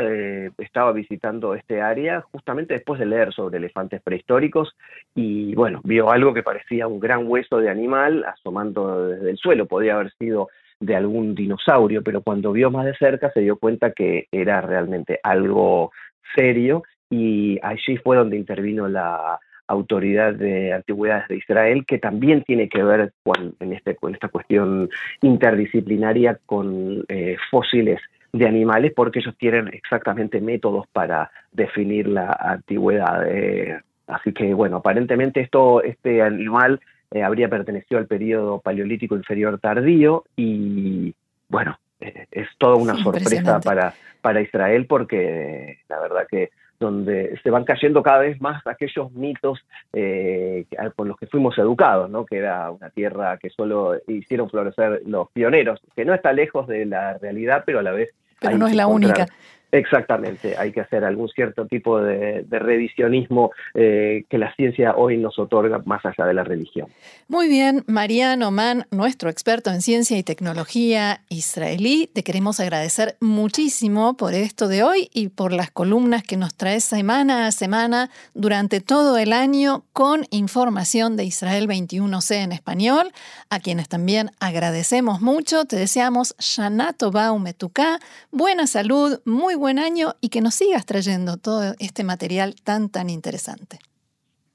estaba 0.58 0.94
visitando 0.94 1.54
este 1.56 1.82
área 1.82 2.22
justamente 2.32 2.74
después 2.76 3.00
de 3.02 3.06
leer 3.06 3.34
sobre 3.34 3.58
elefantes 3.58 4.02
prehistóricos 4.02 4.76
y 5.14 5.54
bueno, 5.56 5.82
vio 5.84 6.10
algo 6.10 6.34
que 6.34 6.42
parecía 6.42 6.88
un 6.88 7.02
gran 7.02 7.28
hueso 7.28 7.58
de 7.58 7.70
animal 7.70 8.24
asomando 8.24 9.08
desde 9.10 9.32
el 9.32 9.38
suelo, 9.38 9.66
podía 9.66 9.96
haber 9.96 10.14
sido 10.14 10.48
de 10.80 10.96
algún 10.96 11.36
dinosaurio, 11.36 12.02
pero 12.02 12.22
cuando 12.22 12.54
vio 12.54 12.72
más 12.72 12.86
de 12.86 12.96
cerca 12.96 13.30
se 13.32 13.42
dio 13.42 13.58
cuenta 13.58 13.92
que 13.92 14.28
era 14.32 14.62
realmente 14.62 15.20
algo 15.22 15.92
serio 16.34 16.84
y 17.10 17.60
allí 17.62 17.98
fue 17.98 18.16
donde 18.16 18.38
intervino 18.38 18.88
la 18.88 19.40
autoridad 19.68 20.34
de 20.34 20.74
antigüedades 20.74 21.28
de 21.28 21.38
Israel, 21.38 21.86
que 21.86 21.98
también 21.98 22.44
tiene 22.44 22.70
que 22.70 22.84
ver 22.84 23.14
con, 23.24 23.56
en, 23.60 23.74
este, 23.74 23.96
con 23.96 24.14
esta 24.14 24.28
cuestión 24.28 24.90
interdisciplinaria 25.22 26.40
con 26.46 27.06
eh, 27.08 27.38
fósiles 27.50 28.00
de 28.32 28.48
animales, 28.48 28.94
porque 28.96 29.20
ellos 29.20 29.36
tienen 29.38 29.70
exactamente 29.70 30.42
métodos 30.42 30.88
para 30.92 31.32
definir 31.52 32.08
la 32.08 32.36
antigüedad. 32.40 33.28
Eh, 33.28 33.80
así 34.08 34.34
que, 34.34 34.54
bueno, 34.54 34.78
aparentemente 34.78 35.40
esto, 35.40 35.84
este 35.84 36.22
animal 36.22 36.80
eh, 37.12 37.24
habría 37.24 37.48
pertenecido 37.48 38.00
al 38.00 38.08
periodo 38.08 38.60
paleolítico 38.60 39.16
inferior 39.16 39.60
tardío 39.60 40.26
y, 40.36 41.14
bueno, 41.48 41.78
es 42.00 42.48
toda 42.58 42.76
una 42.76 42.96
sorpresa 43.04 43.60
para, 43.60 43.94
para 44.22 44.42
Israel 44.42 44.88
porque 44.88 45.80
la 45.88 46.00
verdad 46.00 46.28
que 46.30 46.50
donde 46.84 47.40
se 47.42 47.50
van 47.50 47.64
cayendo 47.64 48.04
cada 48.04 48.20
vez 48.20 48.40
más 48.40 48.66
aquellos 48.68 49.12
mitos 49.14 49.60
eh, 49.94 50.66
por 50.96 51.08
los 51.08 51.18
que 51.18 51.28
fuimos 51.28 51.58
educados, 51.58 52.10
¿no? 52.10 52.26
que 52.26 52.38
era 52.38 52.70
una 52.70 52.90
tierra 52.90 53.38
que 53.38 53.50
solo 53.50 53.96
hicieron 54.08 54.50
florecer 54.50 55.02
los 55.06 55.30
pioneros, 55.32 55.82
que 55.96 56.06
no 56.06 56.14
está 56.14 56.34
lejos 56.34 56.68
de 56.68 56.86
la 56.86 57.18
realidad, 57.18 57.64
pero 57.66 57.80
a 57.80 57.84
la 57.84 57.92
vez... 57.92 58.10
Pero 58.40 58.58
no 58.58 58.68
es 58.68 58.76
la 58.76 58.88
única. 58.88 59.26
Exactamente, 59.74 60.56
hay 60.56 60.72
que 60.72 60.82
hacer 60.82 61.04
algún 61.04 61.30
cierto 61.30 61.66
tipo 61.66 62.00
de, 62.00 62.46
revisionismo 62.48 63.50
eh, 63.74 64.24
que 64.30 64.38
la 64.38 64.54
ciencia 64.54 64.94
hoy 64.96 65.18
nos 65.18 65.40
otorga 65.40 65.82
más 65.86 66.06
allá 66.06 66.28
de 66.28 66.36
la 66.36 66.44
religión. 66.44 66.90
Muy 67.28 67.50
bien, 67.50 67.84
Mariano 67.88 68.52
Man, 68.52 68.86
nuestro 68.92 69.32
experto 69.32 69.72
en 69.72 69.82
ciencia 69.82 70.16
y 70.16 70.22
tecnología 70.22 71.22
israelí, 71.30 72.08
te 72.14 72.22
queremos 72.24 72.60
agradecer 72.60 73.16
muchísimo 73.20 74.16
por 74.16 74.36
esto 74.36 74.68
de 74.68 74.84
hoy 74.84 75.10
y 75.12 75.30
por 75.30 75.52
las 75.52 75.72
columnas 75.72 76.22
que 76.22 76.38
nos 76.38 76.54
traes 76.54 76.84
semana 76.84 77.48
a 77.48 77.52
semana 77.52 78.12
durante 78.36 78.80
todo 78.80 79.18
el 79.18 79.34
año 79.34 79.86
con 79.92 80.28
información 80.30 81.18
de 81.18 81.24
Israel 81.24 81.68
21C 81.68 82.44
en 82.44 82.52
español, 82.52 83.12
a 83.50 83.60
quienes 83.60 83.90
también 83.90 84.30
agradecemos 84.40 85.20
mucho. 85.20 85.66
Te 85.66 85.78
deseamos 85.78 86.36
Shanato 86.38 87.10
Baumetuká, 87.10 87.98
buena 88.30 88.68
salud, 88.68 89.20
muy 89.26 89.56
buen 89.64 89.80
año 89.80 90.18
y 90.20 90.28
que 90.28 90.42
nos 90.42 90.56
sigas 90.56 90.86
trayendo 90.86 91.38
todo 91.38 91.74
este 91.80 92.04
material 92.04 92.54
tan, 92.66 92.90
tan 92.90 93.10
interesante 93.10 93.80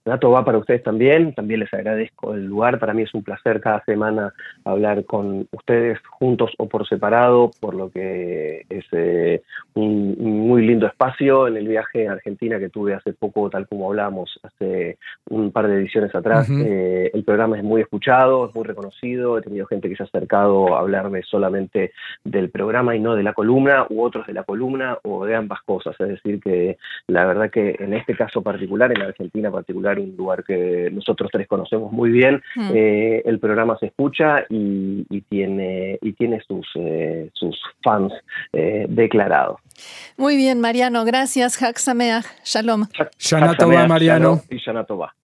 dato 0.08 0.30
va 0.30 0.44
para 0.44 0.58
ustedes 0.58 0.82
también, 0.82 1.34
también 1.34 1.60
les 1.60 1.72
agradezco 1.72 2.34
el 2.34 2.46
lugar, 2.46 2.78
para 2.78 2.94
mí 2.94 3.02
es 3.02 3.14
un 3.14 3.22
placer 3.22 3.60
cada 3.60 3.82
semana 3.84 4.32
hablar 4.64 5.04
con 5.04 5.46
ustedes 5.52 5.98
juntos 6.08 6.52
o 6.58 6.68
por 6.68 6.88
separado, 6.88 7.50
por 7.60 7.74
lo 7.74 7.90
que 7.90 8.64
es 8.68 8.84
eh, 8.92 9.42
un, 9.74 10.16
muy 10.18 10.66
lindo 10.66 10.86
espacio 10.86 11.46
en 11.46 11.56
el 11.56 11.68
viaje 11.68 12.08
a 12.08 12.12
Argentina 12.12 12.58
que 12.58 12.68
tuve 12.68 12.94
hace 12.94 13.12
poco, 13.12 13.50
tal 13.50 13.68
como 13.68 13.88
hablamos 13.88 14.40
hace 14.42 14.98
un 15.28 15.52
par 15.52 15.68
de 15.68 15.76
ediciones 15.76 16.14
atrás. 16.14 16.48
Eh, 16.50 17.10
el 17.12 17.24
programa 17.24 17.56
es 17.56 17.64
muy 17.64 17.82
escuchado, 17.82 18.48
es 18.48 18.54
muy 18.54 18.64
reconocido, 18.64 19.38
he 19.38 19.42
tenido 19.42 19.66
gente 19.66 19.88
que 19.88 19.96
se 19.96 20.02
ha 20.02 20.06
acercado 20.06 20.74
a 20.74 20.80
hablarme 20.80 21.22
solamente 21.22 21.92
del 22.24 22.50
programa 22.50 22.96
y 22.96 23.00
no 23.00 23.14
de 23.14 23.22
la 23.22 23.32
columna, 23.32 23.86
u 23.90 24.02
otros 24.02 24.26
de 24.26 24.32
la 24.32 24.44
columna 24.44 24.98
o 25.04 25.24
de 25.24 25.34
ambas 25.34 25.60
cosas, 25.62 25.94
es 26.00 26.08
decir, 26.08 26.40
que 26.40 26.78
la 27.06 27.26
verdad 27.26 27.50
que 27.50 27.76
en 27.78 27.94
este 27.94 28.16
caso 28.16 28.42
particular, 28.42 28.90
en 28.92 29.02
Argentina 29.02 29.50
particular, 29.50 29.97
un 30.02 30.16
lugar 30.16 30.44
que 30.44 30.90
nosotros 30.92 31.30
tres 31.32 31.46
conocemos 31.46 31.92
muy 31.92 32.10
bien. 32.10 32.42
Mm. 32.56 32.70
Eh, 32.74 33.22
el 33.24 33.38
programa 33.38 33.76
se 33.78 33.86
escucha 33.86 34.44
y, 34.48 35.04
tiene, 35.28 35.98
y 36.00 36.12
tiene 36.12 36.40
sus, 36.46 36.66
eh, 36.76 37.30
sus 37.32 37.58
fans 37.82 38.12
eh, 38.52 38.86
declarados. 38.88 39.60
Muy 40.16 40.36
bien, 40.36 40.60
Mariano, 40.60 41.04
gracias. 41.04 41.62
Hak 41.62 41.78
Shalom. 42.44 42.86
Shana 43.18 43.86
Mariano. 43.86 44.40
y 44.50 44.56
Shana 44.56 44.84